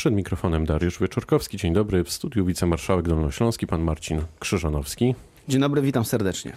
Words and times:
Przed 0.00 0.14
mikrofonem 0.14 0.66
Dariusz 0.66 0.98
Wieczorkowski. 0.98 1.56
Dzień 1.56 1.72
dobry. 1.72 2.04
W 2.04 2.10
studiu 2.10 2.44
wicemarszałek 2.44 3.08
Dolnośląski, 3.08 3.66
pan 3.66 3.82
Marcin 3.82 4.22
Krzyżanowski. 4.38 5.14
Dzień 5.48 5.60
dobry, 5.60 5.82
witam 5.82 6.04
serdecznie. 6.04 6.52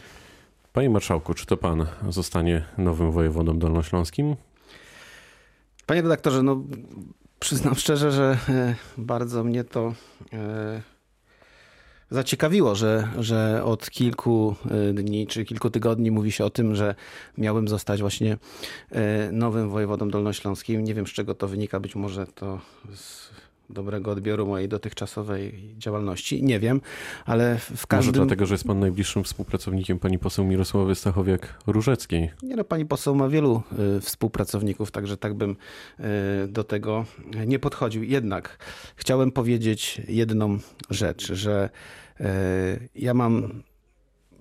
Panie 0.73 0.89
marszałku, 0.89 1.33
czy 1.33 1.45
to 1.45 1.57
pan 1.57 1.85
zostanie 2.09 2.65
nowym 2.77 3.11
wojewodą 3.11 3.59
dolnośląskim? 3.59 4.35
Panie 5.85 6.01
redaktorze, 6.01 6.43
no 6.43 6.63
przyznam 7.39 7.75
szczerze, 7.75 8.11
że 8.11 8.37
e, 8.49 8.75
bardzo 8.97 9.43
mnie 9.43 9.63
to 9.63 9.93
e, 10.33 10.81
zaciekawiło, 12.13 12.75
że, 12.75 13.07
że 13.19 13.61
od 13.63 13.89
kilku 13.89 14.55
e, 14.89 14.93
dni 14.93 15.27
czy 15.27 15.45
kilku 15.45 15.69
tygodni 15.69 16.11
mówi 16.11 16.31
się 16.31 16.45
o 16.45 16.49
tym, 16.49 16.75
że 16.75 16.95
miałem 17.37 17.67
zostać 17.67 18.01
właśnie 18.01 18.37
nowym 19.31 19.69
wojewodą 19.69 20.09
dolnośląskim. 20.09 20.83
Nie 20.83 20.93
wiem 20.93 21.07
z 21.07 21.09
czego 21.09 21.35
to 21.35 21.47
wynika, 21.47 21.79
być 21.79 21.95
może 21.95 22.27
to 22.27 22.59
z 22.95 23.29
dobrego 23.69 24.11
odbioru 24.11 24.47
mojej 24.47 24.69
dotychczasowej 24.69 25.73
działalności. 25.77 26.43
Nie 26.43 26.59
wiem, 26.59 26.81
ale 27.25 27.57
w 27.57 27.87
każdym... 27.87 28.11
Może 28.11 28.25
dlatego, 28.25 28.45
że 28.45 28.53
jest 28.53 28.67
pan 28.67 28.79
najbliższym 28.79 29.23
współpracownikiem 29.23 29.99
pani 29.99 30.19
poseł 30.19 30.45
Mirosławy 30.45 30.93
Stachowiak-Różeckiej. 30.93 32.29
Nie 32.43 32.55
no, 32.55 32.63
pani 32.63 32.85
poseł 32.85 33.15
ma 33.15 33.29
wielu 33.29 33.61
y, 33.97 34.01
współpracowników, 34.01 34.91
także 34.91 35.17
tak 35.17 35.33
bym 35.33 35.51
y, 35.99 36.03
do 36.47 36.63
tego 36.63 37.05
nie 37.47 37.59
podchodził. 37.59 38.03
Jednak 38.03 38.57
chciałem 38.95 39.31
powiedzieć 39.31 40.01
jedną 40.07 40.57
rzecz, 40.89 41.33
że 41.33 41.69
ja 42.95 43.13
mam 43.13 43.63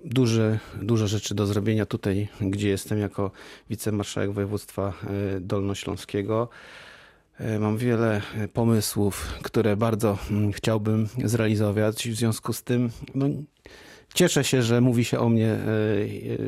duże, 0.04 0.58
dużo 0.82 1.06
rzeczy 1.06 1.34
do 1.34 1.46
zrobienia 1.46 1.86
tutaj, 1.86 2.28
gdzie 2.40 2.68
jestem 2.68 2.98
jako 2.98 3.30
wicemarszałek 3.70 4.32
województwa 4.32 4.92
dolnośląskiego. 5.40 6.48
E, 7.38 7.58
mam 7.58 7.76
wiele 7.76 8.22
e, 8.38 8.48
pomysłów, 8.48 9.38
które 9.42 9.76
bardzo 9.76 10.18
mm, 10.30 10.52
chciałbym 10.52 11.08
zrealizować. 11.24 12.08
W 12.08 12.14
związku 12.14 12.52
z 12.52 12.62
tym 12.62 12.90
no, 13.14 13.26
cieszę 14.14 14.44
się, 14.44 14.62
że 14.62 14.80
mówi 14.80 15.04
się 15.04 15.18
o 15.18 15.28
mnie 15.28 15.48
e, 15.48 15.58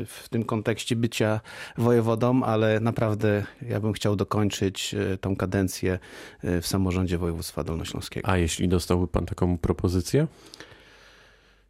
w 0.05 0.27
tym 0.29 0.43
kontekście 0.43 0.95
bycia 0.95 1.39
wojewodą, 1.77 2.43
ale 2.43 2.79
naprawdę 2.79 3.45
ja 3.61 3.79
bym 3.79 3.93
chciał 3.93 4.15
dokończyć 4.15 4.95
tą 5.21 5.35
kadencję 5.35 5.99
w 6.43 6.67
samorządzie 6.67 7.17
województwa 7.17 7.63
dolnośląskiego. 7.63 8.29
A 8.29 8.37
jeśli 8.37 8.67
dostałby 8.67 9.07
pan 9.07 9.25
taką 9.25 9.57
propozycję? 9.57 10.27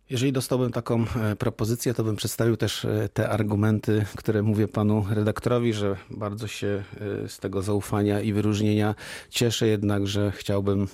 Jeżeli 0.09 0.31
dostałbym 0.31 0.72
taką 0.72 1.06
e, 1.16 1.36
propozycję, 1.36 1.94
to 1.94 2.03
bym 2.03 2.16
przedstawił 2.16 2.58
też 2.58 2.86
e, 2.86 3.09
te 3.14 3.30
argumenty, 3.30 4.06
które 4.17 4.42
mówię 4.42 4.67
panu 4.67 5.06
redaktorowi, 5.09 5.73
że 5.73 5.95
bardzo 6.12 6.47
się 6.47 6.84
e, 7.25 7.30
z 7.30 7.38
tego 7.38 7.62
zaufania 7.62 8.22
i 8.22 8.34
wyróżnienia 8.34 8.95
cieszę, 9.30 9.67
jednak 9.67 10.08
że 10.08 10.31
chciałbym 10.31 10.88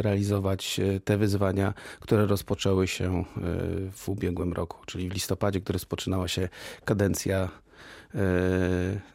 realizować 0.00 0.80
te 1.04 1.18
wyzwania, 1.18 1.74
które 2.00 2.26
rozpoczęły 2.26 2.88
się 2.88 3.24
w 3.92 4.08
ubiegłym 4.08 4.52
roku, 4.52 4.78
czyli 4.86 5.08
w 5.08 5.12
listopadzie, 5.14 5.60
który 5.60 5.76
rozpoczynała 5.76 6.28
się 6.28 6.48
kadencja 6.84 7.48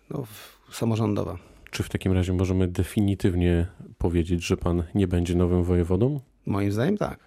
no, 0.10 0.24
samorządowa. 0.72 1.38
Czy 1.72 1.84
w 1.84 1.90
takim 1.90 2.12
razie 2.12 2.34
możemy 2.34 2.68
definitywnie 2.68 3.68
powiedzieć, 3.98 4.46
że 4.46 4.58
pan 4.58 4.84
nie 4.96 5.08
będzie 5.08 5.36
nowym 5.36 5.64
wojewodą? 5.64 6.20
Moim 6.46 6.72
zdaniem 6.72 6.98
tak. 6.98 7.20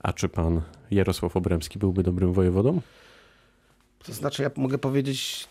A 0.00 0.12
czy 0.12 0.28
pan 0.28 0.62
Jarosław 0.90 1.36
Obremski 1.36 1.78
byłby 1.78 2.02
dobrym 2.02 2.32
wojewodą? 2.32 2.80
To 4.06 4.12
znaczy, 4.12 4.42
ja 4.42 4.50
mogę 4.56 4.78
powiedzieć 4.78 5.48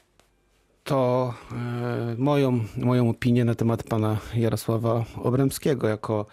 to 0.84 1.34
e, 1.52 2.16
moją, 2.18 2.60
moją 2.78 3.10
opinię 3.10 3.46
na 3.46 3.56
temat 3.56 3.84
pana 3.84 4.18
Jarosława 4.36 5.06
Obremskiego 5.24 5.88
jako 5.88 6.26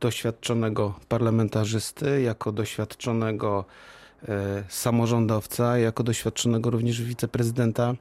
doświadczonego 0.00 0.94
parlamentarzysty, 1.08 2.22
jako 2.22 2.52
doświadczonego 2.52 3.64
samorządowca, 4.68 5.78
jako 5.78 6.02
doświadczonego 6.02 6.70
również 6.70 7.02
wiceprezydenta 7.02 7.94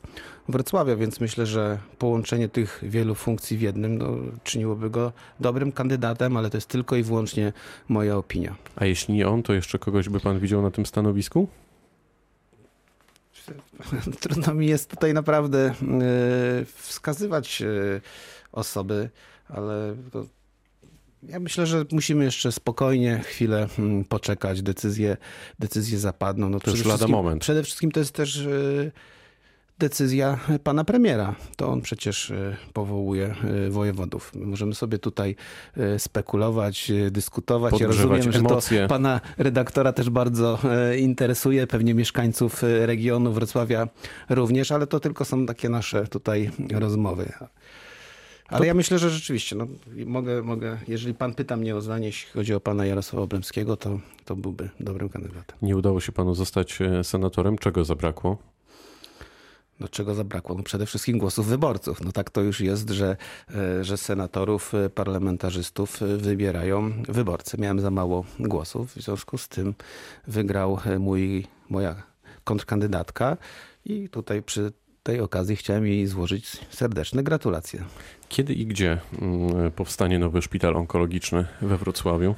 Wrocławia, 0.49 0.95
więc 0.95 1.19
myślę, 1.19 1.45
że 1.45 1.77
połączenie 1.97 2.49
tych 2.49 2.79
wielu 2.83 3.15
funkcji 3.15 3.57
w 3.57 3.61
jednym 3.61 3.97
no, 3.97 4.07
czyniłoby 4.43 4.89
go 4.89 5.11
dobrym 5.39 5.71
kandydatem, 5.71 6.37
ale 6.37 6.49
to 6.49 6.57
jest 6.57 6.67
tylko 6.67 6.95
i 6.95 7.03
wyłącznie 7.03 7.53
moja 7.89 8.17
opinia. 8.17 8.55
A 8.75 8.85
jeśli 8.85 9.13
nie 9.13 9.27
on, 9.27 9.43
to 9.43 9.53
jeszcze 9.53 9.79
kogoś 9.79 10.09
by 10.09 10.19
pan 10.19 10.39
widział 10.39 10.61
na 10.61 10.71
tym 10.71 10.85
stanowisku? 10.85 11.47
Trudno 14.21 14.53
mi 14.53 14.67
jest 14.67 14.89
tutaj 14.89 15.13
naprawdę 15.13 15.59
e, 15.69 15.73
wskazywać 16.65 17.61
e, 17.61 17.65
osoby, 18.51 19.09
ale 19.49 19.95
to 20.11 20.25
ja 21.29 21.39
myślę, 21.39 21.65
że 21.65 21.85
musimy 21.91 22.23
jeszcze 22.23 22.51
spokojnie 22.51 23.21
chwilę 23.25 23.67
hmm, 23.77 24.05
poczekać, 24.05 24.61
decyzje, 24.61 25.17
decyzje 25.59 25.99
zapadną. 25.99 26.49
No, 26.49 26.59
to 26.59 26.71
już 26.71 26.85
lada 26.85 27.07
moment. 27.07 27.41
Przede 27.41 27.63
wszystkim 27.63 27.91
to 27.91 27.99
jest 27.99 28.11
też 28.11 28.37
e, 28.37 28.91
decyzja 29.79 30.39
pana 30.63 30.83
premiera. 30.83 31.35
To 31.57 31.69
on 31.69 31.81
przecież 31.81 32.31
e, 32.31 32.57
powołuje 32.73 33.35
wojewodów. 33.69 34.31
możemy 34.35 34.75
sobie 34.75 34.99
tutaj 34.99 35.35
spekulować, 35.97 36.91
dyskutować. 37.11 37.79
Ja 37.79 37.87
rozumiem, 37.87 38.31
że 38.31 38.41
to 38.41 38.59
pana 38.87 39.21
redaktora 39.37 39.93
też 39.93 40.09
bardzo 40.09 40.59
interesuje, 40.97 41.67
pewnie 41.67 41.93
mieszkańców 41.93 42.63
regionu 42.63 43.31
Wrocławia 43.31 43.87
również, 44.29 44.71
ale 44.71 44.87
to 44.87 44.99
tylko 44.99 45.25
są 45.25 45.45
takie 45.45 45.69
nasze 45.69 46.07
tutaj 46.07 46.51
rozmowy. 46.71 47.33
Ale 48.47 48.59
to... 48.59 48.65
ja 48.65 48.73
myślę, 48.73 48.99
że 48.99 49.09
rzeczywiście, 49.09 49.55
no, 49.55 49.67
mogę, 50.05 50.41
mogę, 50.41 50.77
jeżeli 50.87 51.13
pan 51.13 51.33
pyta 51.33 51.55
mnie 51.55 51.75
o 51.75 51.81
zdanie, 51.81 52.07
jeśli 52.07 52.31
chodzi 52.31 52.53
o 52.53 52.59
pana 52.59 52.85
Jarosława 52.85 53.23
Obremskiego, 53.23 53.77
to, 53.77 53.99
to 54.25 54.35
byłby 54.35 54.69
dobrym 54.79 55.09
kandydatem. 55.09 55.57
Nie 55.61 55.77
udało 55.77 55.99
się 56.01 56.11
panu 56.11 56.35
zostać 56.35 56.81
e, 56.81 57.03
senatorem. 57.03 57.57
Czego 57.57 57.85
zabrakło? 57.85 58.37
No, 59.79 59.87
czego 59.87 60.15
zabrakło? 60.15 60.55
No, 60.55 60.63
przede 60.63 60.85
wszystkim 60.85 61.17
głosów 61.17 61.47
wyborców. 61.47 62.01
No 62.01 62.11
tak 62.11 62.29
to 62.29 62.41
już 62.41 62.59
jest, 62.59 62.89
że, 62.89 63.17
e, 63.55 63.83
że 63.83 63.97
senatorów, 63.97 64.73
e, 64.73 64.89
parlamentarzystów 64.89 65.99
wybierają 66.17 66.91
wyborcy. 67.09 67.57
Miałem 67.57 67.79
za 67.79 67.91
mało 67.91 68.25
głosów, 68.39 68.95
w 68.95 69.01
związku 69.01 69.37
z 69.37 69.47
tym 69.47 69.73
wygrał 70.27 70.79
mój, 70.99 71.47
moja 71.69 72.03
kontrkandydatka 72.43 73.37
i 73.85 74.09
tutaj 74.09 74.43
przy 74.43 74.71
tej 75.03 75.19
okazji 75.19 75.55
chciałem 75.55 75.87
jej 75.87 76.07
złożyć 76.07 76.57
serdeczne 76.69 77.23
gratulacje. 77.23 77.83
Kiedy 78.29 78.53
i 78.53 78.65
gdzie 78.65 78.97
mm, 79.21 79.71
powstanie 79.71 80.19
nowy 80.19 80.41
szpital 80.41 80.77
onkologiczny 80.77 81.45
we 81.61 81.77
Wrocławiu? 81.77 82.35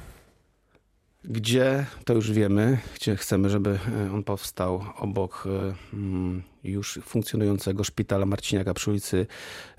Gdzie, 1.24 1.86
to 2.04 2.14
już 2.14 2.32
wiemy. 2.32 2.78
Gdzie 2.94 3.16
chcemy, 3.16 3.50
żeby 3.50 3.78
e, 4.08 4.12
on 4.12 4.22
powstał 4.24 4.84
obok 4.96 5.44
e, 5.46 5.74
mm, 5.94 6.42
już 6.64 6.98
funkcjonującego 7.02 7.84
szpitala 7.84 8.26
Marciniaka 8.26 8.74
przy 8.74 8.90
ulicy 8.90 9.26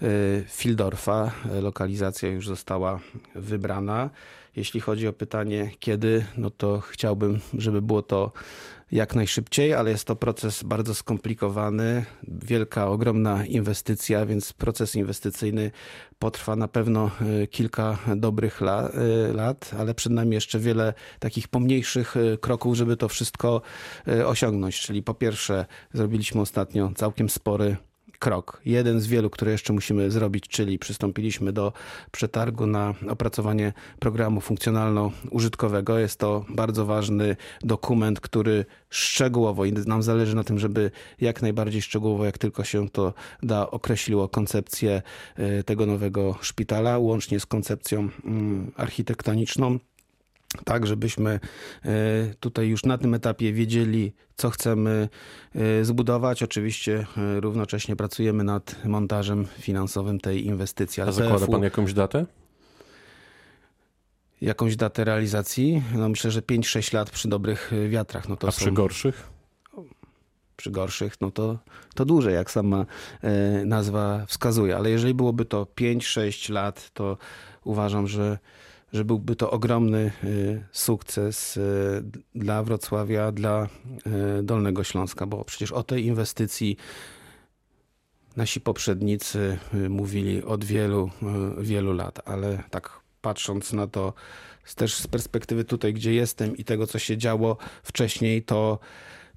e, 0.02 0.06
Fildorfa. 0.48 1.32
Lokalizacja 1.62 2.30
już 2.30 2.48
została 2.48 3.00
wybrana. 3.36 4.10
Jeśli 4.58 4.80
chodzi 4.80 5.08
o 5.08 5.14
pytanie 5.14 5.72
kiedy, 5.80 6.26
no 6.38 6.50
to 6.50 6.80
chciałbym, 6.80 7.40
żeby 7.54 7.82
było 7.82 8.02
to 8.02 8.32
jak 8.92 9.16
najszybciej, 9.16 9.74
ale 9.74 9.92
jest 9.92 10.06
to 10.06 10.16
proces 10.16 10.64
bardzo 10.64 10.96
skomplikowany, 10.96 12.06
wielka, 12.28 12.88
ogromna 12.88 13.46
inwestycja, 13.46 14.26
więc 14.26 14.54
proces 14.54 14.96
inwestycyjny 14.96 15.72
potrwa 16.20 16.56
na 16.56 16.68
pewno 16.68 17.12
e, 17.44 17.48
kilka 17.48 17.98
dobrych 18.16 18.62
e, 18.62 19.00
lat, 19.34 19.72
ale 19.80 19.94
przed 19.94 20.14
nami 20.14 20.34
jeszcze 20.34 20.60
wiele 20.60 20.94
takich 21.20 21.48
pomniejszych 21.48 22.18
e, 22.18 22.38
kroków, 22.38 22.76
żeby 22.76 22.98
to 22.98 23.10
wszystko 23.10 23.62
osiągnąć. 24.26 24.80
Czyli 24.80 25.04
po 25.04 25.14
pierwsze, 25.14 25.66
zrobiliśmy 25.94 26.42
ostatnio 26.42 26.92
całkiem 26.96 27.30
spory 27.30 27.78
krok, 28.20 28.62
jeden 28.66 29.00
z 29.00 29.08
wielu, 29.08 29.30
które 29.30 29.52
jeszcze 29.52 29.74
musimy 29.74 30.12
zrobić, 30.12 30.48
czyli 30.48 30.80
przystąpiliśmy 30.80 31.54
do 31.54 31.74
przetargu 32.12 32.68
na 32.68 32.94
opracowanie 33.10 33.74
programu 34.00 34.42
funkcjonalno-użytkowego. 34.42 36.00
Jest 36.00 36.20
to 36.20 36.46
bardzo 36.50 36.86
ważny 36.86 37.36
dokument, 37.62 38.20
który 38.20 38.66
szczegółowo 38.90 39.66
i 39.66 39.74
nam 39.74 40.04
zależy 40.04 40.36
na 40.36 40.44
tym, 40.44 40.60
żeby 40.60 40.92
jak 41.22 41.42
najbardziej 41.42 41.82
szczegółowo, 41.82 42.26
jak 42.26 42.38
tylko 42.38 42.64
się 42.64 42.90
to 42.90 43.14
da, 43.44 43.72
określiło 43.72 44.30
koncepcję 44.30 45.02
e, 45.36 45.64
tego 45.64 45.86
nowego 45.86 46.36
szpitala, 46.42 46.98
łącznie 46.98 47.40
z 47.40 47.46
koncepcją 47.46 48.10
mm, 48.26 48.72
architektoniczną 48.76 49.80
tak, 50.66 50.88
żebyśmy 50.88 51.40
e, 51.86 51.90
tutaj 52.40 52.68
już 52.68 52.84
na 52.84 52.98
tym 52.98 53.14
etapie 53.14 53.54
wiedzieli, 53.54 54.14
co 54.36 54.50
chcemy 54.50 55.10
e, 55.56 55.86
zbudować. 55.86 56.44
Oczywiście 56.44 57.06
e, 57.18 57.40
równocześnie 57.40 57.96
pracujemy 57.96 58.44
nad 58.44 58.86
montażem 58.86 59.48
finansowym 59.60 60.20
tej 60.20 60.46
inwestycji. 60.46 61.04
A 61.04 61.12
zakłada 61.12 61.48
pan 61.48 61.64
jakąś 61.64 61.94
datę? 61.94 62.26
Jakąś 64.42 64.76
datę 64.76 65.04
realizacji? 65.04 65.84
No 65.96 66.10
myślę, 66.10 66.32
że 66.32 66.42
5-6 66.42 66.94
lat 66.94 67.10
przy 67.10 67.28
dobrych 67.28 67.72
wiatrach. 67.90 68.30
No 68.30 68.38
to 68.38 68.48
A 68.48 68.52
są... 68.52 68.58
przy 68.58 68.72
gorszych? 68.72 69.30
Przy 70.58 70.72
gorszych, 70.72 71.22
no 71.22 71.32
to, 71.32 71.58
to 71.96 72.06
dłużej, 72.06 72.34
jak 72.34 72.52
sama 72.52 72.86
nazwa 73.66 74.26
wskazuje. 74.26 74.76
Ale 74.76 74.90
jeżeli 74.90 75.14
byłoby 75.14 75.46
to 75.46 75.64
5-6 75.64 76.52
lat, 76.52 76.92
to 76.94 77.18
uważam, 77.64 78.08
że 78.08 78.38
że 78.94 79.06
byłby 79.06 79.36
to 79.36 79.52
ogromny 79.52 80.12
sukces 80.72 81.60
dla 82.36 82.64
Wrocławia, 82.64 83.32
dla 83.32 83.68
Dolnego 84.44 84.84
Śląska, 84.84 85.26
bo 85.26 85.46
przecież 85.46 85.72
o 85.72 85.84
tej 85.84 86.06
inwestycji 86.06 86.78
nasi 88.38 88.62
poprzednicy 88.62 89.58
mówili 89.90 90.44
od 90.44 90.66
wielu, 90.66 91.10
wielu 91.58 91.94
lat, 91.94 92.20
ale 92.26 92.64
tak 92.70 93.00
patrząc 93.22 93.74
na 93.74 93.88
to 93.88 94.14
też 94.76 94.96
z 94.96 95.08
perspektywy 95.08 95.64
tutaj, 95.64 95.94
gdzie 95.94 96.14
jestem 96.14 96.58
i 96.58 96.64
tego, 96.64 96.88
co 96.88 97.00
się 97.00 97.18
działo 97.18 97.58
wcześniej, 97.84 98.44
to, 98.44 98.80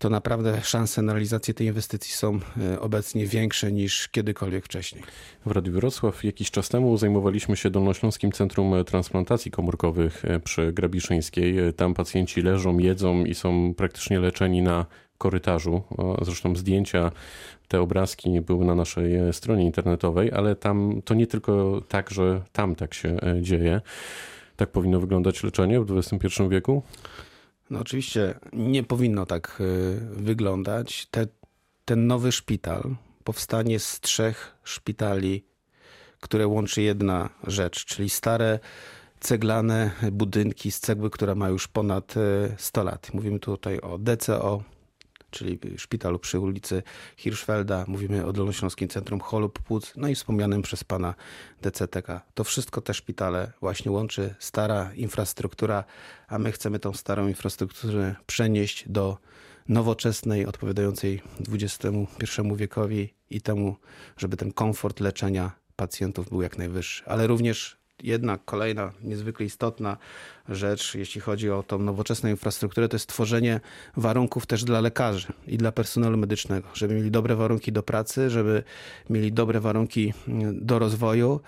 to 0.01 0.11
naprawdę 0.11 0.61
szanse 0.63 1.03
na 1.03 1.13
realizację 1.13 1.55
tej 1.55 1.67
inwestycji 1.67 2.13
są 2.15 2.41
e, 2.73 2.81
obecnie 2.81 3.27
większe 3.27 3.73
niż 3.73 4.09
kiedykolwiek 4.09 4.65
wcześniej. 4.65 5.03
W 5.47 5.51
Radiu 5.51 5.73
Wrocław 5.73 6.25
jakiś 6.25 6.51
czas 6.51 6.69
temu 6.69 6.97
zajmowaliśmy 6.97 7.57
się 7.57 7.71
Dolnośląskim 7.71 8.33
Centrum 8.33 8.85
Transplantacji 8.85 9.51
Komórkowych 9.51 10.25
e, 10.25 10.41
przy 10.41 10.73
Grabiszyńskiej. 10.73 11.59
E, 11.59 11.73
tam 11.73 11.95
pacjenci 11.95 12.43
leżą, 12.43 12.79
jedzą 12.79 13.25
i 13.25 13.35
są 13.35 13.75
praktycznie 13.75 14.21
leczeni 14.21 14.63
na 14.63 14.87
korytarzu. 15.19 15.83
Zresztą 16.23 16.57
zdjęcia, 16.57 17.13
te 17.69 17.81
obrazki 17.81 18.41
były 18.41 18.65
na 18.65 18.75
naszej 18.75 19.13
stronie 19.33 19.65
internetowej, 19.65 20.33
ale 20.33 20.57
tam 20.57 21.03
to 21.05 21.15
nie 21.15 21.27
tylko 21.27 21.83
tak, 21.89 22.11
że 22.11 22.43
tam 22.53 22.75
tak 22.75 22.95
się 22.95 23.17
dzieje. 23.41 23.81
Tak 24.57 24.71
powinno 24.71 25.01
wyglądać 25.01 25.43
leczenie 25.43 25.81
w 25.81 25.99
XXI 25.99 26.43
wieku? 26.49 26.83
No 27.71 27.79
oczywiście 27.79 28.35
nie 28.53 28.83
powinno 28.83 29.27
tak 29.27 29.61
y, 29.61 30.01
wyglądać. 30.11 31.07
Te, 31.11 31.27
ten 31.85 32.07
nowy 32.07 32.33
szpital 32.33 32.97
powstanie 33.25 33.79
z 33.79 34.01
trzech 34.01 34.57
szpitali, 34.65 35.45
które 36.21 36.47
łączy 36.47 36.83
jedna 36.83 37.31
rzecz, 37.47 37.85
czyli 37.85 38.11
stare 38.11 38.59
ceglane 39.21 39.91
budynki 40.13 40.71
z 40.71 40.81
cegły, 40.81 41.11
która 41.11 41.35
ma 41.35 41.49
już 41.49 41.69
ponad 41.69 42.15
100 42.57 42.81
y, 42.81 42.85
lat. 42.85 43.15
Mówimy 43.15 43.39
tutaj 43.39 43.81
o 43.81 43.99
DCO, 43.99 44.63
czyli 45.31 45.59
szpitalu 45.77 46.19
przy 46.19 46.41
ulicy 46.41 46.83
Hirschfelda. 47.17 47.85
Mówimy 47.89 48.27
o 48.27 48.33
Dolnośląskim 48.33 48.89
Centrum 48.89 49.21
Chorób 49.21 49.59
Płuc, 49.59 49.93
no 49.97 50.09
i 50.09 50.15
wspomnianym 50.15 50.63
przez 50.63 50.85
pana 50.85 51.15
DCTK. 51.63 52.21
To 52.35 52.45
wszystko 52.45 52.81
te 52.81 52.95
szpitale 52.95 53.53
właśnie 53.61 53.91
łączy 53.91 54.35
stara 54.39 54.95
infrastruktura, 54.95 55.85
a 56.29 56.39
my 56.39 56.53
chcemy 56.53 56.79
tą 56.79 56.93
starą 56.93 57.29
infrastrukturę 57.29 58.15
przenieść 58.27 58.85
do 58.89 59.19
nowoczesnej, 59.69 60.47
odpowiadającej 60.47 61.23
XXI 61.53 61.97
wiekowi 62.57 63.15
i 63.31 63.41
temu, 63.41 63.77
żeby 64.17 64.37
ten 64.37 64.53
komfort 64.53 65.01
leczenia 65.01 65.53
pacjentów 65.77 66.29
był 66.29 66.43
jak 66.43 66.59
najwyższy, 66.59 67.05
ale 67.07 67.27
również 67.27 67.80
jedna 68.03 68.39
kolejna 68.39 68.93
niezwykle 69.03 69.47
istotna 69.47 69.97
rzecz, 70.49 70.95
jeśli 70.95 71.21
chodzi 71.21 71.51
o 71.51 71.63
tą 71.63 71.79
nowoczesną 71.79 72.29
infrastrukturę, 72.29 72.89
to 72.89 72.95
jest 72.95 73.07
tworzenie 73.07 73.61
warunków 73.97 74.47
też 74.47 74.65
dla 74.65 74.81
lekarzy 74.81 75.29
i 75.47 75.59
dla 75.59 75.73
personelu 75.73 76.19
medycznego, 76.19 76.69
żeby 76.75 76.95
mieli 76.95 77.11
dobre 77.11 77.37
warunki 77.37 77.73
do 77.73 77.83
pracy, 77.83 78.31
żeby 78.31 78.63
mieli 79.11 79.33
dobre 79.33 79.61
warunki 79.61 80.15
do 80.53 80.79
rozwoju 80.79 81.41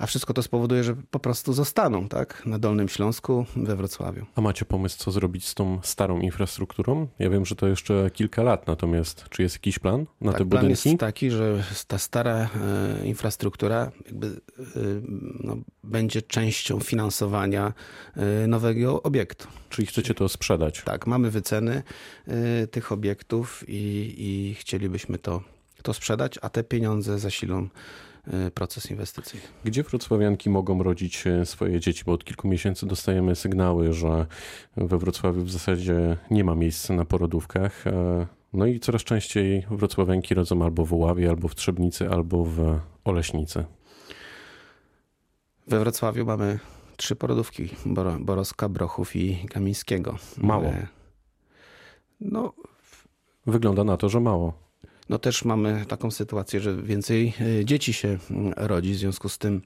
a 0.00 0.06
wszystko 0.06 0.34
to 0.34 0.42
spowoduje, 0.42 0.84
że 0.84 0.96
po 1.10 1.18
prostu 1.18 1.52
zostaną 1.52 2.08
tak, 2.08 2.46
na 2.46 2.58
Dolnym 2.58 2.88
Śląsku, 2.88 3.46
we 3.56 3.76
Wrocławiu. 3.76 4.26
A 4.34 4.40
macie 4.40 4.64
pomysł, 4.64 4.98
co 4.98 5.10
zrobić 5.10 5.46
z 5.46 5.54
tą 5.54 5.78
starą 5.82 6.20
infrastrukturą? 6.20 7.08
Ja 7.18 7.30
wiem, 7.30 7.46
że 7.46 7.54
to 7.54 7.66
jeszcze 7.66 8.10
kilka 8.12 8.42
lat, 8.42 8.66
natomiast 8.66 9.24
czy 9.28 9.42
jest 9.42 9.54
jakiś 9.54 9.78
plan 9.78 10.06
na 10.20 10.32
tak, 10.32 10.38
te 10.38 10.44
budynki? 10.44 10.82
Plan 10.82 10.90
jest 10.92 11.00
taki, 11.00 11.30
że 11.30 11.64
ta 11.86 11.98
stara 11.98 12.48
e, 13.00 13.06
infrastruktura 13.06 13.90
jakby, 14.06 14.26
e, 14.26 14.30
no, 15.40 15.56
będzie 15.84 16.22
częścią 16.22 16.80
finansowania 16.80 17.72
e, 18.16 18.46
nowego 18.46 19.02
obiektu. 19.02 19.48
Czyli 19.70 19.86
chcecie 19.86 20.14
to 20.14 20.28
sprzedać? 20.28 20.82
Tak, 20.84 21.06
mamy 21.06 21.30
wyceny 21.30 21.82
tych 22.70 22.92
obiektów 22.92 23.64
i, 23.68 24.14
i 24.18 24.54
chcielibyśmy 24.54 25.18
to, 25.18 25.42
to 25.82 25.94
sprzedać, 25.94 26.38
a 26.42 26.48
te 26.48 26.64
pieniądze 26.64 27.18
zasilą 27.18 27.68
proces 28.54 28.90
inwestycyjny. 28.90 29.46
Gdzie 29.64 29.82
wrocławianki 29.82 30.50
mogą 30.50 30.82
rodzić 30.82 31.26
y, 31.26 31.46
swoje 31.46 31.80
dzieci? 31.80 32.02
Bo 32.06 32.12
od 32.12 32.24
kilku 32.24 32.48
miesięcy 32.48 32.86
dostajemy 32.86 33.36
sygnały, 33.36 33.92
że 33.92 34.26
we 34.76 34.98
Wrocławiu 34.98 35.42
w 35.42 35.50
zasadzie 35.50 36.16
nie 36.30 36.44
ma 36.44 36.54
miejsc 36.54 36.90
na 36.90 37.04
porodówkach. 37.04 37.84
No 38.52 38.66
i 38.66 38.80
coraz 38.80 39.04
częściej 39.04 39.66
wrocławianki 39.70 40.34
rodzą 40.34 40.64
albo 40.64 40.84
w 40.84 40.92
Uławie, 40.92 41.30
albo 41.30 41.48
w 41.48 41.54
Trzebnicy, 41.54 42.10
albo 42.10 42.44
w 42.44 42.80
Oleśnicy. 43.04 43.64
We 45.66 45.78
Wrocławiu 45.78 46.24
mamy 46.24 46.58
trzy 46.96 47.16
porodówki. 47.16 47.68
Boroska, 48.20 48.68
Brochów 48.68 49.16
i 49.16 49.48
Kamińskiego. 49.48 50.18
Mało. 50.36 50.64
E, 50.64 50.86
no, 52.20 52.52
Wygląda 53.46 53.84
na 53.84 53.96
to, 53.96 54.08
że 54.08 54.20
mało 54.20 54.69
no 55.10 55.18
też 55.18 55.44
mamy 55.44 55.84
taką 55.88 56.10
sytuację, 56.10 56.60
że 56.60 56.82
więcej 56.82 57.34
e, 57.60 57.64
dzieci 57.64 57.92
się 57.92 58.18
mm, 58.30 58.52
rodzi, 58.56 58.92
w 58.92 58.96
związku 58.96 59.28
z 59.28 59.38
tym 59.38 59.62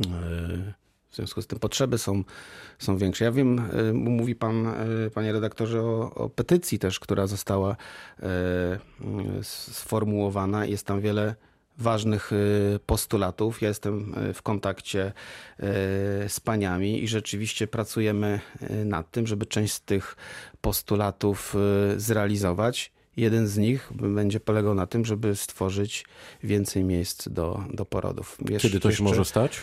e, 0.00 0.72
w 1.10 1.16
związku 1.16 1.42
z 1.42 1.46
tym 1.46 1.58
potrzeby 1.58 1.98
są, 1.98 2.24
są 2.78 2.96
większe. 2.96 3.24
Ja 3.24 3.32
wiem, 3.32 3.58
e, 3.58 3.92
mówi 3.92 4.34
pan, 4.34 4.74
panie 5.14 5.32
redaktorze, 5.32 5.82
o, 5.82 6.14
o 6.14 6.28
petycji 6.28 6.78
też, 6.78 7.00
która 7.00 7.26
została 7.26 7.76
sformułowana. 9.42 10.64
Jest 10.64 10.86
tam 10.86 11.00
wiele 11.00 11.34
ważnych 11.78 12.30
postulatów. 12.86 13.62
Ja 13.62 13.68
jestem 13.68 14.14
w 14.34 14.42
kontakcie 14.42 15.12
z 16.28 16.40
paniami 16.40 17.04
i 17.04 17.08
rzeczywiście 17.08 17.66
pracujemy 17.66 18.40
nad 18.84 19.10
tym, 19.10 19.26
żeby 19.26 19.46
część 19.46 19.72
z 19.72 19.80
tych 19.80 20.16
postulatów 20.60 21.56
zrealizować. 21.96 22.92
Jeden 23.16 23.46
z 23.46 23.58
nich 23.58 23.90
będzie 23.92 24.40
polegał 24.40 24.74
na 24.74 24.86
tym, 24.86 25.04
żeby 25.04 25.36
stworzyć 25.36 26.04
więcej 26.44 26.84
miejsc 26.84 27.28
do, 27.28 27.64
do 27.72 27.84
porodów. 27.84 28.38
Kiedy 28.58 28.80
to 28.80 28.88
się 28.88 28.88
jeszcze, 28.88 29.02
może 29.02 29.24
stać? 29.24 29.58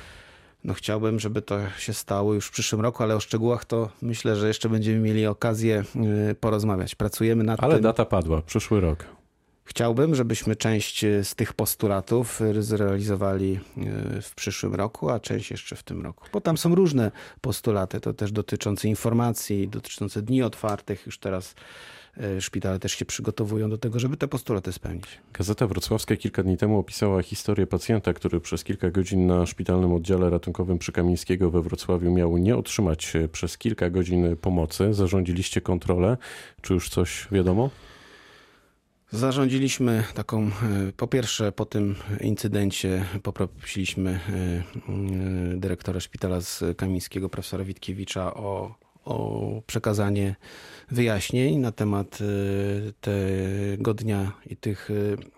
No 0.63 0.73
chciałbym, 0.73 1.19
żeby 1.19 1.41
to 1.41 1.59
się 1.77 1.93
stało 1.93 2.33
już 2.33 2.47
w 2.47 2.51
przyszłym 2.51 2.81
roku, 2.81 3.03
ale 3.03 3.15
o 3.15 3.19
szczegółach 3.19 3.65
to 3.65 3.89
myślę, 4.01 4.35
że 4.35 4.47
jeszcze 4.47 4.69
będziemy 4.69 4.99
mieli 4.99 5.25
okazję 5.25 5.83
y, 6.31 6.35
porozmawiać. 6.35 6.95
Pracujemy 6.95 7.43
nad 7.43 7.59
ale 7.59 7.69
tym. 7.69 7.75
Ale 7.75 7.81
data 7.81 8.05
padła, 8.05 8.41
przyszły 8.41 8.81
rok. 8.81 9.05
Chciałbym, 9.67 10.15
żebyśmy 10.15 10.55
część 10.55 11.03
y, 11.03 11.23
z 11.23 11.35
tych 11.35 11.53
postulatów 11.53 12.41
zrealizowali 12.59 13.59
y, 14.17 14.21
w 14.21 14.35
przyszłym 14.35 14.75
roku, 14.75 15.09
a 15.09 15.19
część 15.19 15.51
jeszcze 15.51 15.75
w 15.75 15.83
tym 15.83 16.01
roku. 16.01 16.25
Bo 16.33 16.41
tam 16.41 16.57
są 16.57 16.75
różne 16.75 17.11
postulaty, 17.41 17.99
to 17.99 18.13
też 18.13 18.31
dotyczące 18.31 18.87
informacji, 18.87 19.67
dotyczące 19.67 20.21
dni 20.21 20.43
otwartych. 20.43 21.05
Już 21.05 21.19
teraz 21.19 21.55
E, 22.19 22.41
szpitale 22.41 22.79
też 22.79 22.91
się 22.91 23.05
przygotowują 23.05 23.69
do 23.69 23.77
tego, 23.77 23.99
żeby 23.99 24.17
te 24.17 24.27
postulaty 24.27 24.73
spełnić. 24.73 25.05
Gazeta 25.33 25.67
Wrocławska 25.67 26.15
kilka 26.15 26.43
dni 26.43 26.57
temu 26.57 26.79
opisała 26.79 27.23
historię 27.23 27.67
pacjenta, 27.67 28.13
który 28.13 28.39
przez 28.39 28.63
kilka 28.63 28.89
godzin 28.89 29.27
na 29.27 29.45
szpitalnym 29.45 29.93
oddziale 29.93 30.29
ratunkowym 30.29 30.77
przy 30.77 30.91
Kamińskiego 30.91 31.51
we 31.51 31.61
Wrocławiu 31.61 32.11
miał 32.11 32.37
nie 32.37 32.57
otrzymać 32.57 33.13
przez 33.31 33.57
kilka 33.57 33.89
godzin 33.89 34.35
pomocy. 34.35 34.93
Zarządziliście 34.93 35.61
kontrolę. 35.61 36.17
Czy 36.61 36.73
już 36.73 36.89
coś 36.89 37.27
wiadomo? 37.31 37.69
Zarządziliśmy 39.11 40.03
taką, 40.13 40.43
e, 40.43 40.51
po 40.97 41.07
pierwsze 41.07 41.51
po 41.51 41.65
tym 41.65 41.95
incydencie 42.21 43.05
poprosiliśmy 43.23 44.11
e, 44.11 45.57
dyrektora 45.57 45.99
szpitala 45.99 46.41
z 46.41 46.63
Kamińskiego, 46.77 47.29
profesora 47.29 47.63
Witkiewicza 47.63 48.33
o 48.33 48.75
o 49.07 49.61
przekazanie 49.67 50.35
wyjaśnień 50.91 51.57
na 51.57 51.71
temat 51.71 52.19
tego 53.01 53.93
dnia 53.93 54.31
i 54.45 54.57
tych 54.57 54.89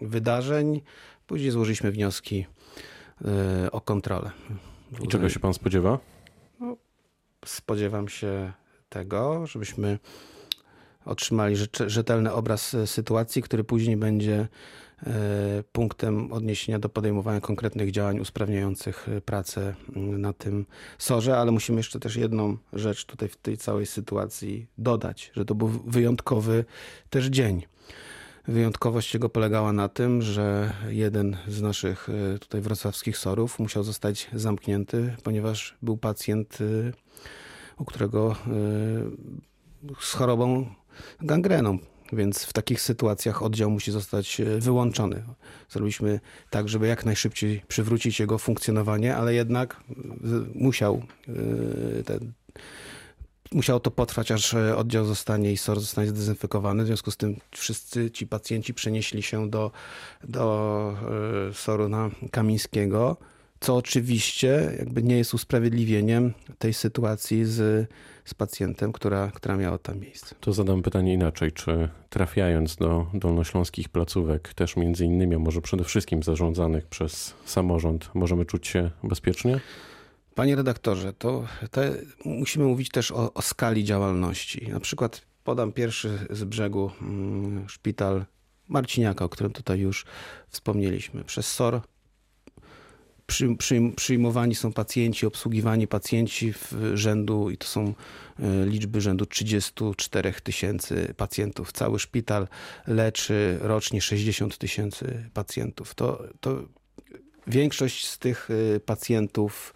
wydarzeń. 0.02 0.82
Później 1.28 1.52
złożyliśmy 1.52 1.92
wnioski 1.92 2.46
o 3.72 3.82
kontrolę. 3.82 4.32
I 5.04 5.08
czego 5.08 5.30
się 5.30 5.40
pan 5.40 5.54
spodziewa? 5.54 6.00
No, 6.60 6.78
spodziewam 7.46 8.10
się 8.10 8.54
tego, 8.90 9.48
żebyśmy 9.48 10.00
otrzymali 11.06 11.56
rzetelny 11.88 12.34
obraz 12.34 12.76
sytuacji, 12.86 13.42
który 13.42 13.64
później 13.64 13.98
będzie 13.98 14.48
E, 15.08 15.64
punktem 15.72 16.34
odniesienia 16.34 16.80
do 16.80 16.90
podejmowania 16.90 17.42
konkretnych 17.42 17.92
działań 17.92 18.20
usprawniających 18.20 19.10
e, 19.10 19.22
pracę 19.22 19.76
na 19.96 20.34
tym 20.34 20.66
sorze, 20.98 21.38
ale 21.38 21.52
musimy 21.52 21.80
jeszcze 21.80 22.00
też 22.00 22.16
jedną 22.16 22.58
rzecz 22.74 23.06
tutaj 23.06 23.30
w 23.30 23.36
tej 23.36 23.58
całej 23.58 23.86
sytuacji 23.86 24.68
dodać, 24.78 25.32
że 25.36 25.46
to 25.46 25.56
był 25.56 25.68
wyjątkowy 25.68 26.66
też 27.10 27.26
dzień. 27.26 27.64
Wyjątkowość 28.48 29.14
jego 29.14 29.30
polegała 29.30 29.74
na 29.74 29.90
tym, 29.90 30.22
że 30.22 30.74
jeden 30.88 31.38
z 31.48 31.62
naszych 31.62 32.10
e, 32.10 32.40
tutaj 32.40 32.62
wrocławskich 32.62 33.18
sorów 33.18 33.60
musiał 33.60 33.84
zostać 33.84 34.30
zamknięty, 34.34 35.16
ponieważ 35.24 35.78
był 35.82 35.98
pacjent, 35.98 36.58
u 37.78 37.86
którego 37.86 38.36
z 40.00 40.14
chorobą 40.14 40.66
gangreną 41.22 41.78
Więc 42.14 42.44
w 42.44 42.54
takich 42.54 42.82
sytuacjach 42.82 43.44
oddział 43.44 43.70
musi 43.70 43.92
zostać 43.92 44.40
e, 44.40 44.46
wyłączony. 44.46 45.24
Zrobiliśmy 45.70 46.20
tak, 46.50 46.70
żeby 46.70 46.88
jak 46.88 47.06
najszybciej 47.06 47.62
przywrócić 47.68 48.20
jego 48.20 48.38
funkcjonowanie, 48.38 49.16
ale 49.16 49.34
jednak 49.34 49.74
e, 49.74 50.14
musiał 50.56 51.02
e, 52.00 52.04
ten 52.04 52.32
Musiało 53.52 53.80
to 53.80 53.92
potrwać, 53.92 54.32
aż 54.32 54.54
oddział 54.54 55.06
zostanie 55.06 55.52
i 55.52 55.58
SOR 55.58 55.80
zostanie 55.80 56.08
zdezynfekowany. 56.08 56.84
W 56.84 56.86
związku 56.86 57.12
z 57.12 57.18
tym 57.18 57.36
wszyscy 57.52 58.12
ci 58.12 58.28
pacjenci 58.28 58.74
przenieśli 58.74 59.24
się 59.24 59.50
do, 59.50 59.72
do 60.24 60.96
SOR-u 61.54 61.90
na 61.90 62.10
Kamińskiego 62.32 63.18
co 63.60 63.76
oczywiście 63.76 64.72
jakby 64.80 65.04
nie 65.04 65.18
jest 65.18 65.34
usprawiedliwieniem 65.34 66.34
tej 66.58 66.74
sytuacji 66.74 67.46
z, 67.46 67.90
z 68.26 68.34
pacjentem, 68.34 68.92
która, 68.92 69.32
która 69.34 69.58
miała 69.58 69.78
tam 69.78 70.00
miejsce. 70.00 70.36
To 70.40 70.54
zadam 70.54 70.82
pytanie 70.82 71.14
inaczej. 71.14 71.52
Czy 71.52 71.90
trafiając 72.10 72.76
do 72.76 73.08
dolnośląskich 73.14 73.90
placówek, 73.90 74.54
też 74.54 74.76
między 74.76 75.06
innymi, 75.06 75.36
a 75.36 75.40
może 75.40 75.62
przede 75.62 75.84
wszystkim 75.84 76.24
zarządzanych 76.24 76.88
przez 76.88 77.34
samorząd, 77.46 78.10
możemy 78.14 78.46
czuć 78.46 78.68
się 78.68 78.92
bezpiecznie? 79.04 79.60
Panie 80.36 80.56
redaktorze, 80.56 81.14
to 81.14 81.46
te, 81.72 81.94
musimy 82.26 82.66
mówić 82.66 82.90
też 82.90 83.12
o, 83.12 83.34
o, 83.34 83.42
skali 83.42 83.84
działalności. 83.84 84.68
Na 84.72 84.80
przykład 84.80 85.22
podam 85.44 85.72
pierwszy 85.72 86.20
z 86.30 86.44
brzegu 86.44 86.92
mm, 87.02 87.70
szpital 87.70 88.26
Marciniaka, 88.68 89.26
o 89.26 89.30
którym 89.30 89.54
tutaj 89.54 89.80
już 89.80 90.06
wspomnieliśmy. 90.50 91.24
Przez 91.24 91.48
SOR 91.48 91.82
przy, 93.30 93.56
przy, 93.56 93.82
przyjmowani 93.96 94.56
są 94.56 94.74
pacjenci, 94.74 95.26
obsługiwani 95.26 95.88
pacjenci 95.88 96.54
w 96.54 96.74
rzędu, 96.94 97.50
i 97.50 97.58
to 97.58 97.68
są 97.68 97.94
e, 98.40 98.66
liczby 98.66 99.02
rzędu 99.02 99.26
34 99.26 100.34
tysięcy 100.34 101.14
pacjentów. 101.18 101.72
Cały 101.72 102.00
szpital 102.00 102.48
leczy 102.88 103.58
rocznie 103.62 104.02
60 104.02 104.58
tysięcy 104.58 105.30
pacjentów. 105.34 105.96
To, 105.96 106.24
to 106.40 106.64
Większość 107.48 108.08
z 108.08 108.18
tych 108.18 108.50
e, 108.76 108.80
pacjentów 108.80 109.74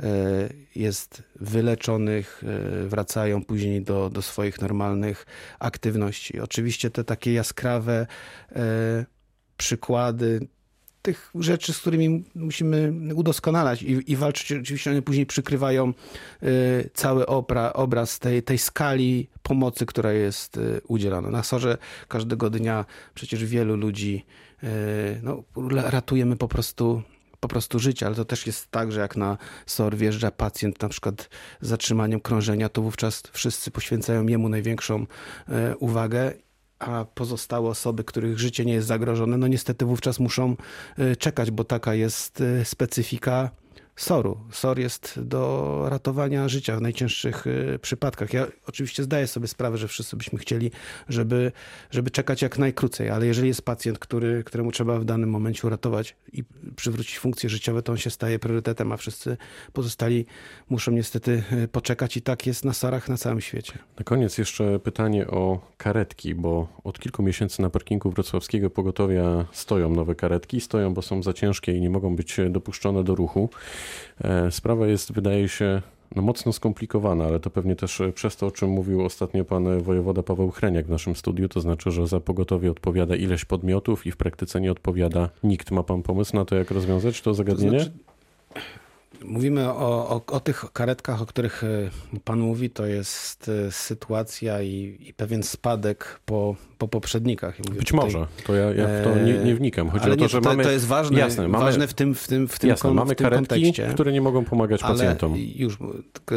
e, 0.00 0.06
jest 0.74 1.22
wyleczonych, 1.40 2.42
wracają 2.86 3.44
później 3.44 3.82
do, 3.82 4.10
do 4.10 4.22
swoich 4.22 4.60
normalnych 4.60 5.26
aktywności. 5.58 6.40
Oczywiście 6.40 6.90
te 6.90 7.04
takie 7.04 7.32
jaskrawe 7.32 8.06
przykłady 9.56 10.48
tych 11.06 11.30
rzeczy, 11.34 11.72
z 11.72 11.78
którymi 11.78 12.24
musimy 12.34 12.92
udoskonalać 13.14 13.82
i, 13.82 14.12
i 14.12 14.16
walczyć. 14.16 14.52
Oczywiście 14.52 14.90
one 14.90 15.02
później 15.02 15.26
przykrywają 15.26 15.92
y, 16.42 16.90
cały 16.94 17.26
obra, 17.26 17.72
obraz 17.72 18.18
tej, 18.18 18.42
tej 18.42 18.58
skali 18.58 19.28
pomocy, 19.42 19.86
która 19.86 20.12
jest 20.12 20.56
y, 20.56 20.80
udzielana. 20.88 21.30
Na 21.30 21.42
sorze 21.42 21.78
każdego 22.08 22.50
dnia 22.50 22.84
przecież 23.14 23.44
wielu 23.44 23.76
ludzi 23.76 24.24
y, 24.64 24.66
no, 25.22 25.42
ratujemy 25.72 26.36
po 26.36 26.48
prostu 26.48 27.02
po 27.40 27.48
prostu 27.48 27.78
życie, 27.78 28.06
ale 28.06 28.14
to 28.14 28.24
też 28.24 28.46
jest 28.46 28.70
tak, 28.70 28.92
że 28.92 29.00
jak 29.00 29.16
na 29.16 29.38
SOR 29.66 29.96
wjeżdża 29.96 30.30
pacjent 30.30 30.82
na 30.82 30.88
przykład 30.88 31.28
z 31.60 31.68
zatrzymaniem 31.68 32.20
krążenia, 32.20 32.68
to 32.68 32.82
wówczas 32.82 33.22
wszyscy 33.32 33.70
poświęcają 33.70 34.26
jemu 34.26 34.48
największą 34.48 35.06
uwagę 35.78 36.32
a 36.78 37.04
pozostałe 37.14 37.68
osoby, 37.68 38.04
których 38.04 38.38
życie 38.38 38.64
nie 38.64 38.72
jest 38.72 38.86
zagrożone, 38.88 39.38
no 39.38 39.46
niestety 39.46 39.84
wówczas 39.84 40.20
muszą 40.20 40.56
y, 40.98 41.16
czekać, 41.16 41.50
bo 41.50 41.64
taka 41.64 41.94
jest 41.94 42.40
y, 42.40 42.64
specyfika 42.64 43.50
SOR-u. 43.96 44.38
SOR 44.50 44.78
jest 44.78 45.20
do 45.22 45.82
ratowania 45.88 46.48
życia 46.48 46.76
w 46.76 46.80
najcięższych 46.80 47.46
y, 47.46 47.78
przypadkach. 47.82 48.32
Ja 48.32 48.46
oczywiście 48.66 49.02
zdaję 49.02 49.26
sobie 49.26 49.48
sprawę, 49.48 49.78
że 49.78 49.88
wszyscy 49.88 50.16
byśmy 50.16 50.38
chcieli, 50.38 50.70
żeby, 51.08 51.52
żeby 51.90 52.10
czekać 52.10 52.42
jak 52.42 52.58
najkrócej, 52.58 53.10
ale 53.10 53.26
jeżeli 53.26 53.48
jest 53.48 53.62
pacjent, 53.62 53.98
który, 53.98 54.44
któremu 54.44 54.72
trzeba 54.72 54.98
w 54.98 55.04
danym 55.04 55.30
momencie 55.30 55.66
uratować 55.66 56.16
i 56.32 56.44
przywrócić 56.76 57.18
funkcje 57.18 57.50
życiowe, 57.50 57.82
to 57.82 57.92
on 57.92 57.98
się 57.98 58.10
staje 58.10 58.38
priorytetem, 58.38 58.92
a 58.92 58.96
wszyscy 58.96 59.36
pozostali 59.72 60.26
muszą 60.68 60.92
niestety 60.92 61.42
y, 61.52 61.68
poczekać 61.68 62.16
i 62.16 62.22
tak 62.22 62.46
jest 62.46 62.64
na 62.64 62.72
SOR-ach 62.72 63.08
na 63.08 63.16
całym 63.16 63.40
świecie. 63.40 63.78
Na 63.98 64.04
koniec 64.04 64.38
jeszcze 64.38 64.78
pytanie 64.78 65.26
o 65.26 65.60
karetki, 65.76 66.34
bo 66.34 66.68
od 66.84 66.98
kilku 66.98 67.22
miesięcy 67.22 67.62
na 67.62 67.70
parkingu 67.70 68.10
wrocławskiego 68.10 68.70
pogotowia 68.70 69.46
stoją 69.52 69.90
nowe 69.90 70.14
karetki. 70.14 70.60
Stoją, 70.60 70.94
bo 70.94 71.02
są 71.02 71.22
za 71.22 71.32
ciężkie 71.32 71.72
i 71.72 71.80
nie 71.80 71.90
mogą 71.90 72.16
być 72.16 72.36
dopuszczone 72.50 73.04
do 73.04 73.14
ruchu. 73.14 73.50
E, 74.24 74.50
sprawa 74.50 74.86
jest, 74.86 75.12
wydaje 75.12 75.48
się, 75.48 75.82
no 76.16 76.22
mocno 76.22 76.52
skomplikowana, 76.52 77.24
ale 77.24 77.40
to 77.40 77.50
pewnie 77.50 77.76
też 77.76 78.02
przez 78.14 78.36
to, 78.36 78.46
o 78.46 78.50
czym 78.50 78.70
mówił 78.70 79.04
ostatnio 79.04 79.44
pan 79.44 79.82
wojewoda 79.82 80.22
Paweł 80.22 80.50
Chreniak 80.50 80.86
w 80.86 80.90
naszym 80.90 81.16
studiu, 81.16 81.48
to 81.48 81.60
znaczy, 81.60 81.90
że 81.90 82.06
za 82.06 82.20
pogotowie 82.20 82.70
odpowiada 82.70 83.16
ileś 83.16 83.44
podmiotów 83.44 84.06
i 84.06 84.12
w 84.12 84.16
praktyce 84.16 84.60
nie 84.60 84.72
odpowiada 84.72 85.28
nikt. 85.42 85.70
Ma 85.70 85.82
pan 85.82 86.02
pomysł 86.02 86.36
na 86.36 86.44
to, 86.44 86.56
jak 86.56 86.70
rozwiązać 86.70 87.20
to 87.20 87.34
zagadnienie? 87.34 87.78
To 87.78 87.84
znaczy, 87.84 87.98
Mówimy 89.24 89.68
o, 89.68 90.08
o, 90.08 90.22
o, 90.26 90.40
tych 90.40 90.64
karetkach, 90.72 91.22
o 91.22 91.26
których 91.26 91.64
e, 91.64 91.90
Pan 92.24 92.40
mówi, 92.40 92.70
to 92.70 92.86
jest 92.86 93.48
e, 93.48 93.72
sytuacja 93.72 94.62
i, 94.62 94.96
i 95.00 95.14
pewien 95.14 95.42
spadek 95.42 96.20
po, 96.24 96.56
po 96.78 96.88
poprzednikach. 96.88 97.58
Mówię 97.58 97.78
Być 97.78 97.88
tutaj, 97.88 98.04
może, 98.04 98.26
to 98.46 98.54
ja, 98.54 98.64
ja 98.74 98.86
w 98.86 99.04
to 99.04 99.18
nie, 99.18 99.32
nie 99.32 99.54
wnikam. 99.54 99.90
Chodzi 99.90 100.10
o 100.10 100.16
to, 100.16 100.22
nie, 100.22 100.28
że 100.28 100.40
to, 100.40 100.48
mamy... 100.48 100.64
To 100.64 100.70
jest 100.70 100.86
ważne, 100.86 101.18
jasne, 101.18 101.48
mamy, 101.48 101.64
ważne 101.64 101.86
w 101.86 101.94
tym, 101.94 102.14
w 102.14 102.28
tym, 102.28 102.48
w 102.48 102.58
tym, 102.58 102.70
jasne, 102.70 102.82
kon, 102.82 102.94
mamy 102.94 103.14
w 103.14 103.16
tym 103.16 103.24
karetki, 103.24 103.48
kontekście. 103.48 103.90
które 103.94 104.12
nie 104.12 104.20
mogą 104.20 104.44
pomagać 104.44 104.82
ale 104.82 104.94
pacjentom. 104.94 105.34
już 105.54 105.78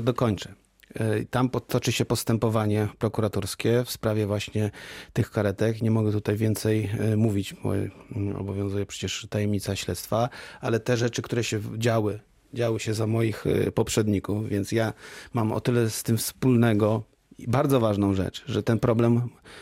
dokończę. 0.03 0.53
E, 0.93 1.25
tam 1.25 1.50
toczy 1.50 1.91
się 1.91 2.05
postępowanie 2.05 2.88
prokuratorskie 3.00 3.83
w 3.86 3.91
sprawie 3.91 4.27
właśnie 4.27 4.71
tych 5.13 5.31
karetek. 5.31 5.81
Nie 5.81 5.91
mogę 5.91 6.12
tutaj 6.12 6.36
więcej 6.36 6.89
mówić, 7.17 7.55
bo 7.63 7.71
obowiązuje 8.39 8.86
przecież 8.86 9.27
tajemnica 9.29 9.75
śledztwa, 9.75 10.29
ale 10.62 10.79
te 10.79 10.98
rzeczy, 10.98 11.21
które 11.21 11.43
się 11.43 11.59
działy 11.77 12.19
działy 12.53 12.79
się 12.79 12.94
za 12.94 13.08
moich 13.08 13.46
y, 13.46 13.72
poprzedników, 13.72 14.50
więc 14.50 14.72
ja 14.72 14.94
mam 15.34 15.51
o 15.51 15.62
tyle 15.62 15.89
z 15.89 16.03
tym 16.03 16.18
wspólnego 16.18 17.03
i 17.39 17.48
bardzo 17.48 17.79
ważną 17.79 18.13
rzecz, 18.13 18.44
że 18.48 18.63
ten 18.63 18.79
problem 18.79 19.22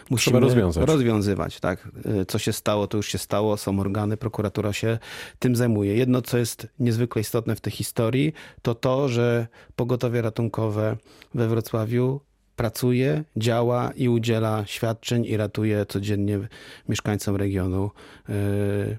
musimy 0.09 0.39
rozwiązać. 0.39 0.87
rozwiązywać. 0.87 1.59
Tak? 1.59 1.87
Y, 2.21 2.25
co 2.25 2.39
się 2.39 2.53
stało, 2.53 2.87
to 2.87 2.97
już 2.97 3.07
się 3.07 3.17
stało, 3.17 3.57
są 3.57 3.79
organy, 3.79 4.17
prokuratura 4.17 4.73
się 4.73 4.99
tym 5.39 5.55
zajmuje. 5.55 5.95
Jedno, 5.95 6.21
co 6.21 6.37
jest 6.37 6.67
niezwykle 6.79 7.21
istotne 7.21 7.55
w 7.55 7.61
tej 7.61 7.73
historii, 7.73 8.33
to 8.61 8.75
to, 8.75 9.09
że 9.09 9.47
pogotowie 9.75 10.21
ratunkowe 10.21 10.97
we 11.33 11.47
Wrocławiu 11.47 12.21
pracuje, 12.55 13.23
działa 13.37 13.91
i 13.95 14.09
udziela 14.09 14.65
świadczeń 14.65 15.25
i 15.25 15.37
ratuje 15.37 15.85
codziennie 15.85 16.39
mieszkańcom 16.89 17.35
regionu 17.35 17.91
yy, 18.29 18.97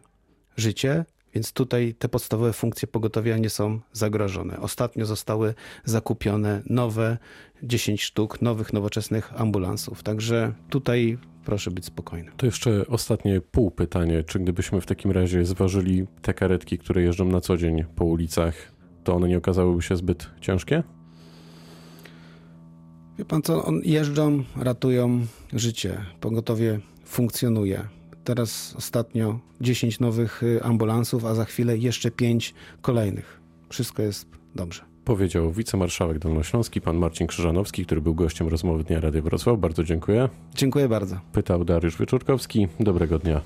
życie. 0.57 1.05
Więc 1.35 1.53
tutaj 1.53 1.95
te 1.99 2.09
podstawowe 2.09 2.53
funkcje 2.53 2.89
pogotowia 2.89 3.39
nie 3.39 3.51
są 3.51 3.81
zagrożone. 3.93 4.61
Ostatnio 4.61 5.07
zostały 5.07 5.55
zakupione 5.85 6.63
nowe 6.67 7.19
10 7.63 8.03
sztuk 8.03 8.43
nowych, 8.43 8.73
nowoczesnych 8.73 9.41
ambulansów. 9.41 10.03
Także 10.03 10.53
tutaj 10.71 11.19
proszę 11.45 11.71
być 11.71 11.85
spokojny. 11.85 12.31
To 12.37 12.47
jeszcze 12.47 12.87
ostatnie 12.87 13.41
pół 13.41 13.71
pytanie. 13.71 14.25
Czy 14.25 14.39
gdybyśmy 14.39 14.81
w 14.81 14.87
takim 14.87 15.11
razie 15.11 15.45
zważyli 15.45 16.07
te 16.23 16.35
karetki, 16.35 16.79
które 16.79 17.03
jeżdżą 17.03 17.25
na 17.25 17.41
co 17.41 17.57
dzień 17.57 17.85
po 17.97 18.05
ulicach, 18.05 18.55
to 19.05 19.15
one 19.15 19.29
nie 19.29 19.39
okazałyby 19.39 19.83
się 19.83 19.97
zbyt 19.97 20.31
ciężkie? 20.41 20.83
Wie 23.19 23.25
pan 23.25 23.43
co, 23.43 23.65
on 23.65 23.81
jeżdżą, 23.85 24.45
ratują 24.57 25.27
życie. 25.53 26.01
Pogotowie 26.21 26.81
funkcjonuje. 27.05 27.98
Teraz 28.29 28.75
ostatnio 28.77 29.39
10 29.61 30.01
nowych 30.01 30.43
y, 30.43 30.63
ambulansów, 30.63 31.25
a 31.25 31.35
za 31.35 31.45
chwilę 31.45 31.79
jeszcze 31.79 32.11
5 32.11 32.55
kolejnych. 32.81 33.41
Wszystko 33.69 34.03
jest 34.03 34.27
dobrze. 34.55 34.83
Powiedział 35.05 35.53
wicemarszałek 35.53 36.19
Dolnośląski, 36.19 36.81
pan 36.81 36.97
Marcin 36.97 37.27
Krzyżanowski, 37.27 37.87
który 37.87 38.01
był 38.01 38.15
gościem 38.15 38.49
rozmowy 38.49 38.85
Dnia 38.85 39.01
Rady 39.01 39.23
Wrocław. 39.23 39.59
Bardzo 39.59 39.85
dziękuję. 39.85 40.29
Dziękuję 40.55 40.89
bardzo. 40.89 41.21
Pytał 41.33 41.65
Dariusz 41.65 41.99
Wieczorkowski. 41.99 42.69
Dobrego 42.81 43.19
dnia. 43.19 43.37